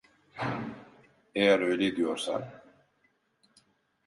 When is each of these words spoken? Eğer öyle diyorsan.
Eğer 1.35 1.59
öyle 1.59 1.95
diyorsan. 1.95 2.49